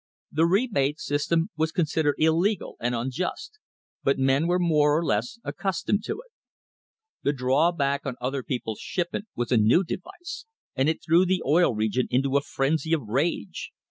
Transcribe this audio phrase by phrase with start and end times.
[0.31, 3.59] The rebate system was considered illegal and unjust,
[4.01, 6.31] but men were more or less accustomed to it.
[7.21, 11.43] The draw back on other people's shipment was a new device, and it threw the
[11.45, 13.71] Oil Region into a frenzy of rage.